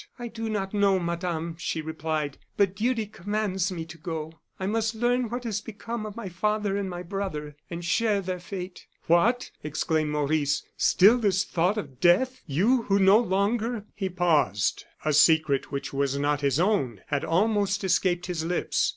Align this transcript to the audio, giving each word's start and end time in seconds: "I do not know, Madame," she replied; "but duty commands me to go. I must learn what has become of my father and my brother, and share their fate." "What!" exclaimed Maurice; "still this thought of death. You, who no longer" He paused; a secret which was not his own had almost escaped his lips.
"I 0.17 0.29
do 0.29 0.49
not 0.49 0.73
know, 0.73 0.97
Madame," 0.97 1.55
she 1.59 1.79
replied; 1.79 2.39
"but 2.57 2.75
duty 2.75 3.05
commands 3.05 3.71
me 3.71 3.85
to 3.85 3.99
go. 3.99 4.33
I 4.59 4.65
must 4.65 4.95
learn 4.95 5.29
what 5.29 5.43
has 5.43 5.61
become 5.61 6.07
of 6.07 6.15
my 6.15 6.27
father 6.27 6.75
and 6.75 6.89
my 6.89 7.03
brother, 7.03 7.55
and 7.69 7.85
share 7.85 8.19
their 8.19 8.39
fate." 8.39 8.87
"What!" 9.05 9.51
exclaimed 9.63 10.09
Maurice; 10.09 10.63
"still 10.75 11.19
this 11.19 11.43
thought 11.43 11.77
of 11.77 11.99
death. 11.99 12.41
You, 12.47 12.81
who 12.81 12.97
no 12.97 13.19
longer" 13.19 13.85
He 13.93 14.09
paused; 14.09 14.85
a 15.05 15.13
secret 15.13 15.71
which 15.71 15.93
was 15.93 16.17
not 16.17 16.41
his 16.41 16.59
own 16.59 17.01
had 17.09 17.23
almost 17.23 17.83
escaped 17.83 18.25
his 18.25 18.43
lips. 18.43 18.89